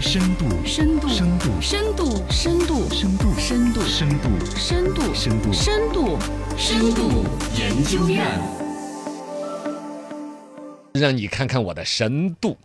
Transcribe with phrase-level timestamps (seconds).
[0.00, 6.18] 深度，深度，深度，深度，深度，深度，深度，深度，深度，深度，深度，
[6.56, 7.24] 深度
[7.58, 8.24] 研究院。
[10.94, 12.56] 让你看看我的深度。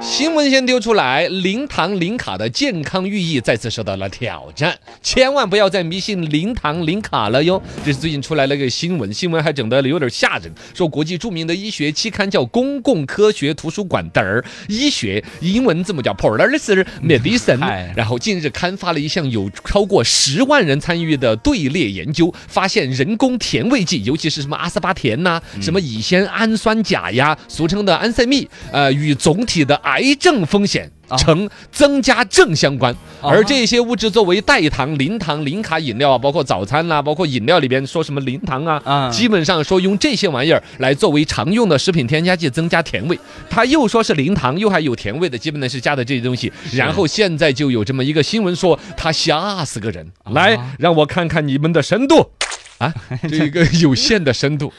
[0.00, 7.60] 新闻先丢出来，零糖零卡的健康寓意再次受到了挑战，千万不要再迷信零糖零卡了哟。
[7.84, 17.58] 这是最近出来了一个新闻，新闻还整的有点吓人，说国际著名的医学期刊叫《公共科学图书馆》的儿医学，英文字母叫 Polaris Medicine，
[17.96, 30.90] 然后近日刊发了一项有超过十万人参与的队列研究，发现人工甜味剂，尤其是什么阿斯巴甜呐、什么乙酰氨酸钾呀，俗称的安赛蜜，呃，与总体的癌症风险。
[31.16, 46.52] 呈增加正相关，而这些物质作为代糖、零糖、零卡饮料啊，包括早餐啦、包括饮料里边说什么零糖啊，啊基本上说用这些玩意儿来作为常用的食品添加剂增加甜味，它又说是零糖，又还有甜味的，基本上是加的这些东西。
[46.74, 50.06] 然后现在就有这么一个新闻说，它吓死个人。
[50.32, 52.32] 来，让我看看你们的深度
[52.76, 52.92] 啊，
[53.30, 54.70] 这个有限的深度。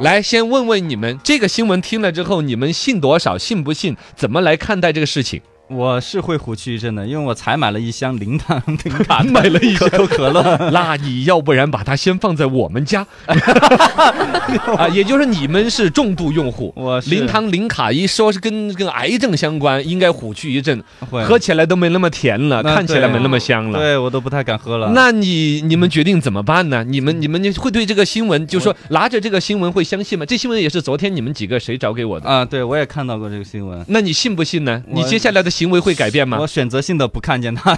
[0.00, 3.36] 来，先问问你们，这个新闻听了之后，你们信多少？
[3.36, 3.94] 信不信？
[4.16, 5.42] 怎么来看待这个事情？
[5.70, 10.42] 我是会虎躯一震的，因为我才买了一箱零糖零卡的买了一可口可乐。
[10.74, 13.06] 那你要不然把它先放在我们家
[14.76, 23.78] 啊，也就是你们是重度用户，我零糖零卡一说是跟跟癌症相关，应该虎躯一震，喝起来都没那么甜了，看起来没那么香了。
[23.78, 24.90] 对我都不太敢喝了。
[24.92, 26.82] 那你你们决定怎么办呢？
[26.82, 30.26] 你们你们会对这个新闻，就说拿着这个新闻会相信吗？
[30.26, 32.28] 这新闻也是昨天你们几个谁找给我的？
[32.28, 33.84] 啊，对我也看到过这个新闻。
[33.86, 34.82] 那你信不信呢？
[34.88, 36.46] 你接下来的行为会改变吗我？
[36.46, 37.72] 选择性的不看见他，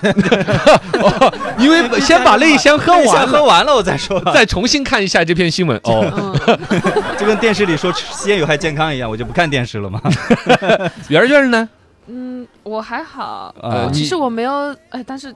[1.02, 4.20] 哦，因为先把那一箱喝完了，喝完了我再说。
[4.32, 5.76] 再重新看一下这篇新闻。
[5.82, 6.08] 哦，
[6.46, 6.80] 嗯，
[7.18, 10.00] 就跟电视里说吸烟有害健康一样，我就不看电视了嘛。
[11.10, 11.68] 圆圆呢？
[12.06, 15.34] 嗯，我还好，呃其实我没有，哎，但是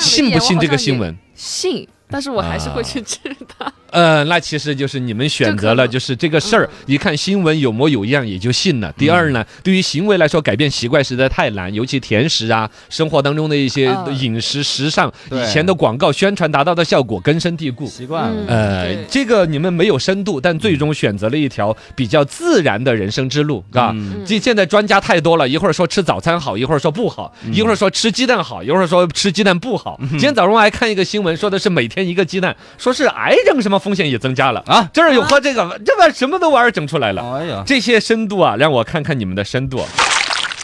[0.00, 1.16] 信不信这个新闻？
[1.36, 3.20] 信，但是我还是会去吃
[3.56, 3.72] 它。
[3.90, 8.92] 呃，那其实就是你们选择了，就是这个事儿嗯，一看新闻有模有样也就信了。
[8.98, 17.86] 第二呢，对于行为来说，改变习惯实在太难，尤其甜食啊，生活当中的一些嗯饮食时尚，对以前的广告宣传达到的效果根深蒂固。
[17.86, 18.44] 习惯了。
[18.46, 23.90] 嗯呃，这个你们没有深度，但最终选择了一条比较自然的人生之路，嘎。
[23.94, 29.98] 嗯这现在专家太多了，一会儿说吃早餐好，一会儿说不好，一会儿说吃鸡蛋好，一会儿说吃鸡蛋不好。
[30.10, 34.62] 今天早上我还看一个新闻，说的是每天一个鸡蛋，说是癌症什么风险也增加了。
[34.66, 34.88] 啊？
[34.92, 37.22] 这儿有喝这个，这把什么都玩意儿整出来了。
[37.36, 39.80] 哎呀，这些深度啊，让我看看你们的深度，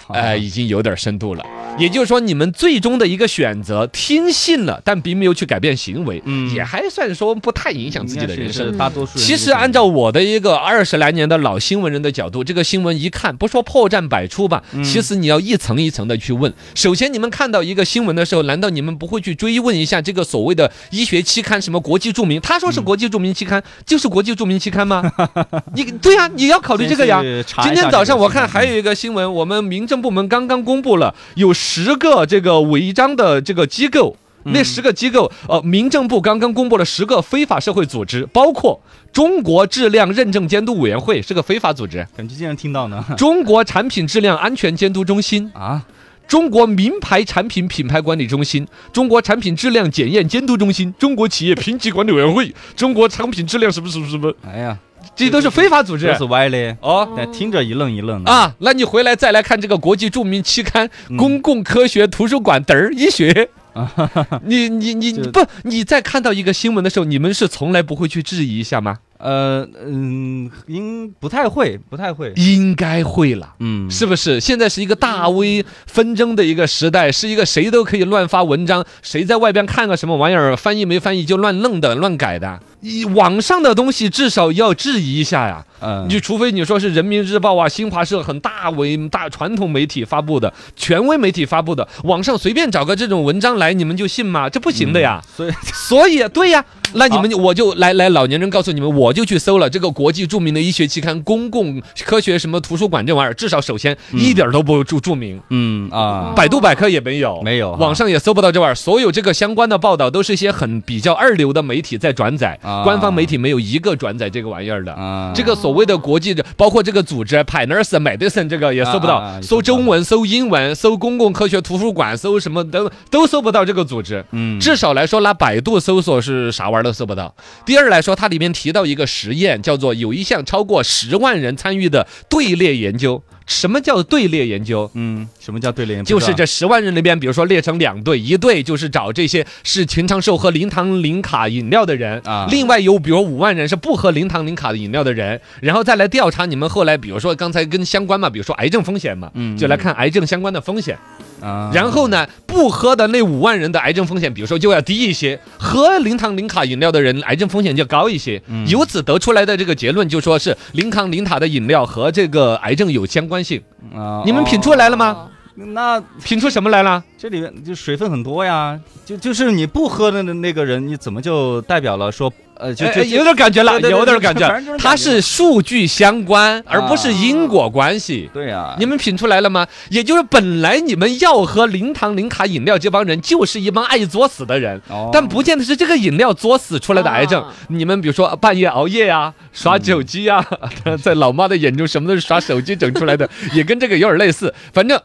[0.09, 1.45] 呃，已经有点深度了。
[1.77, 8.77] 也就是说，你们最终的一个选择听信了，但并没有去改变行为，嗯也还算说不太影响自己的人生。
[8.79, 16.53] 大多数其实按照我的一个二十来年的老新闻人的角度，这个新闻一看，不说破绽百出吧，嗯其实你要一层一层的去问。
[16.75, 22.41] 首先，你们看到一个新闻的时候，难道你们不会去追问一下这个所谓的医学期刊什么国际著名？
[22.41, 25.03] 他说是国际著名期刊，就是国际著名期刊吗？
[25.75, 27.21] 你对呀、你要考虑这个呀。
[27.63, 34.17] 今天早上我看还有一个新闻，我们民政部门刚刚公布了有十个这个违章的这个机构。
[34.47, 38.79] 那十个机构，呃，民政部刚刚公布了十个非法社会组织，包括
[39.11, 43.03] 中国质量认证监督委员会是个非法组织，感觉竟然听到呢。
[43.17, 45.83] 中国产品质量安全监督中心，啊！
[46.29, 54.79] 中国名牌产品品牌管理中心、中国产品质量检验监督中心、中国企业评级管理委员会、中国产品质量什么什么什么，哎呀，
[55.17, 57.09] 这都是非法组织这是歪的，哦。
[57.17, 58.31] 但听着一愣一愣的。
[58.31, 63.33] 啊，那你回来再来看这个国际著名期刊《嗯公共科学图书馆嘚儿医学》
[63.79, 63.91] 啊
[64.45, 68.99] 你你你不，你在看到一个新闻的时候，你们是从来不会去质疑一下吗？
[69.19, 72.33] 呃嗯，应不太会，不太会。
[72.37, 73.55] 应该会了。
[73.61, 74.39] 嗯，是不是？
[74.39, 82.61] 现在是一个大 V 纷争的一个时代，是一个谁都可以乱发文章，谁在外边看个什么玩意儿，翻译没翻译就乱弄的、乱改的。
[82.85, 85.65] 你网上的东西至少要质疑一下呀。
[85.81, 94.49] 嗯，你除非你说是人民日报啊、新华社很大为大传统媒体发布的、权威媒体发布的，网上随便找个这种文章来，你们就信吗？
[94.49, 95.23] 这不行的呀。
[95.35, 95.53] 所以
[95.89, 96.65] 所以对呀，
[96.95, 105.39] 那你们就我就来来老年人告诉你们，我就去搜了这个国际著名的医学期刊《公共科学什么图书馆》这玩意儿，至少首先嗯一点都不著著名。
[105.51, 108.75] 嗯啊，百度百科也没有，没有网上也搜不到这玩意儿。
[108.75, 114.93] 所有这个相关的报道都是一些很比较二流的媒体在转载，啊官方媒体没有一个转载这个玩意儿的。
[114.95, 124.25] 啊，这个所谓的国际的，包括这个组织 Partners Medicine 这个也搜不到，啊啊啊也搜搜不到中文、搜英文、搜公共科学图书馆、搜什么都都搜不到这个组织。
[124.33, 127.35] 嗯，至少来说，拿百度搜索是啥玩意儿都搜不到。
[127.65, 133.23] 第二来说，它里面提到一个实验，叫做有一项超过十万人参与的队列研究。
[133.47, 134.91] 什么叫队列研究？
[134.95, 136.19] 嗯，什么叫队列研究？
[136.19, 150.99] 就是这十万人里边，比如说列成两队，一队就是找这些是平常是喝零糖零卡饮料的人啊另外有比如五万人是不喝零糖零卡的饮料的人，然后再来调查你们后来，比如说刚才跟相关嘛，比如说癌症风险嘛，嗯就来看癌症相关的风险。
[151.41, 158.41] 啊，然后呢，不喝的那五万人的癌症风险，比如说就要低一些；喝零糖零卡饮料的人，癌症风险就高一些。
[158.47, 163.63] 嗯由此得出来的这个结论，就说是零糖零卡的饮料和这个癌症有相关性。
[163.95, 165.07] 啊，你们品出来了吗？
[165.17, 167.01] 哦那品出什么来了？
[167.25, 174.47] 这里面就水分很多呀，就就是你不喝的那个人，你怎么就代表了说呃，就就有点感觉了，有点感觉。
[174.79, 178.29] 它是数据相关，而不是因果关系。
[178.35, 179.67] 对呀，你们品出来了吗？
[179.89, 184.79] 也就是本来你们要喝零糖零卡饮料这帮人，就是一帮爱作死的人。
[184.91, 187.43] 哦但不见得是这个饮料作死出来的癌症。
[187.43, 190.47] 啊你们比如说半夜熬夜呀、耍手机呀、
[191.03, 194.53] 在老妈的眼中，什么都是耍手机整出来的， 也跟这个有点类似。
[194.75, 195.01] 反正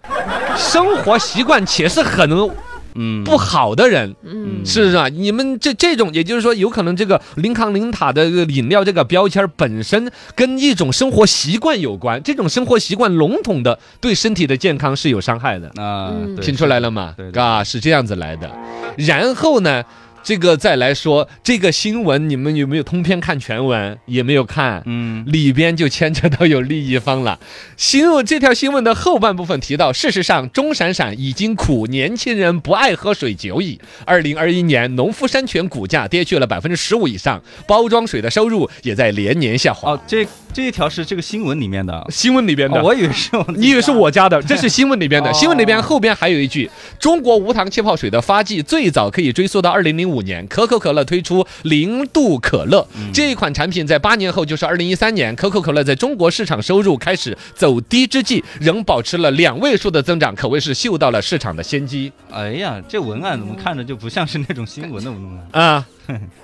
[0.58, 2.50] 生活习惯且是很
[2.96, 15.68] 嗯不好的人，嗯，是不是啊，你们这这种，也就是说，有可能这个零糖零塔的饮料这个标签本身跟一种生活习惯有关，这种生活习惯笼统的对身体的健康是有伤害的。
[15.82, 17.16] 啊，嗯听出来了吗？
[17.36, 18.50] 啊，是这样子来的。
[18.98, 19.84] 然后呢，
[20.22, 23.98] 这个再来说这个新闻，你们有没有通篇看全文？
[24.06, 24.84] 也没有看。
[24.86, 27.40] 嗯里边就牵扯到有利益方了。
[27.78, 33.80] 新闻这条新闻的后半部分提到，事实上，钟闪闪已经苦年轻人不爱喝水久矣。
[34.06, 39.94] 二零二一年，农夫山泉股价跌去了百分之十五以上，包装水的收入也在连年下滑。
[39.94, 44.42] 哦，这这一条是这个新闻里面的，新闻里边的哦，我以为是我，你以为是我家的？
[44.44, 45.30] 这是新闻里边的。
[45.32, 46.70] 哦新闻里边后边还有一句：
[47.00, 65.86] 中国无糖气泡水的发迹最早可以追溯到二零零五年，可口可乐推出零度可乐、这一款产品，在八年后就是二零一三年，可口可乐在中国市场收入开始走低之际，仍保持了两位数的增长，可谓是嗅到了市场的先机哎呀，这文案怎么看着就不像是那种新闻的文案啊！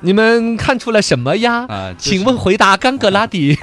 [0.01, 1.65] 你们看出了什么呀？
[1.67, 1.91] 啊？
[1.97, 3.57] 就是请问回答甘格拉底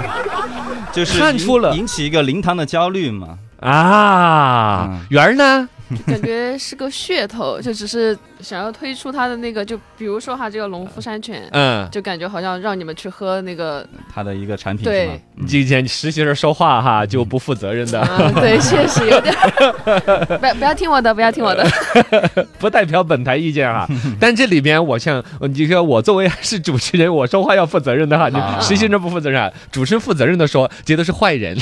[0.92, 3.38] 就是看出了引起一个零糖的焦虑嘛？
[3.60, 5.06] 啊嗯？
[5.10, 5.68] 圆儿呢？
[6.06, 18.00] 感觉是个噱头，就只是想要推出他的那个，就比如说哈，这个农夫山泉，嗯，就感觉好像让你们去喝那个，他的一个产品对今天实习生说话哈就不负责任的。
[18.00, 19.34] 啊，对， 确实有点，
[20.38, 21.66] 不要不要听我的，不要听我的，
[22.58, 23.88] 不代表本台意见哈。
[24.20, 28.28] 但这里边，我像你说，我作为是主持人，我说话要负责任的哈。
[28.28, 31.56] 你啊实习生不负责任啊，主持人负责任的说，觉得是坏人。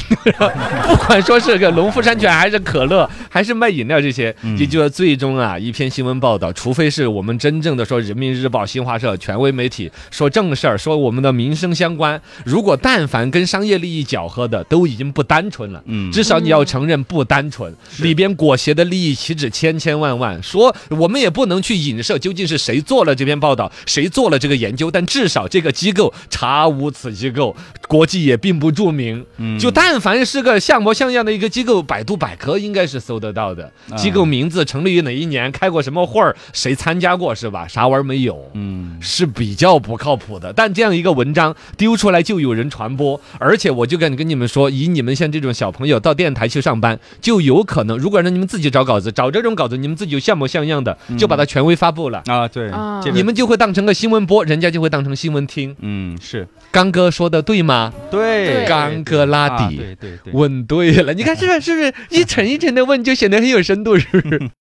[0.87, 15.83] 不管说是个农夫山泉，还是可乐，还是卖饮料这些，嗯也就是最终啊，一篇新闻报道，除非是我们真正的说人民日报、新华社权威媒体说正事儿，说我们的民生相关，如果但凡跟商业利益搅和的，都已经不单纯了。
[15.87, 20.43] 嗯，至少你要承认不单纯，里边裹挟的利益岂止千千万万。
[20.43, 27.57] 说我们也不能去影射究竟是谁做了这篇报道，谁做了这个研究，但至少这个机构查无此机构，
[27.89, 29.25] 国际也并不著名。
[29.39, 33.65] 嗯就但凡是个像模像样的一个机构，百度百科应该是搜得到的。
[33.91, 37.67] 啊机构名字成立于哪一年，开过什么会儿，谁参加过是吧？
[37.67, 38.39] 啥玩意儿没有。
[38.55, 40.53] 嗯是比较不靠谱的。
[40.53, 52.23] 但这样一个文章丢出来就有人传播，而且我就敢跟你们说，以你们像这种小朋友到电台去上班，就有可能，如果让你们自己找稿子，找这种稿子，你们自己就像模像样的，就把它权威发布了。
[52.27, 55.75] 啊对啊，这个你们就会当成个新闻播，人家就会当成新闻听。
[55.81, 57.93] 嗯是刚哥说的对吗？
[58.11, 61.13] 对对刚哥拉啊底，对对对，问对了。
[61.13, 61.57] 你看是不是？
[61.61, 64.51] 是不是 一层一层的问，就显得很有深度，是不是？